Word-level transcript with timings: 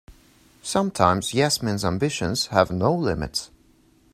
Sometimes 0.63 1.35
Yasmin's 1.35 1.85
ambitions 1.85 2.47
have 2.47 2.71
no 2.71 2.91
limits. 2.91 3.51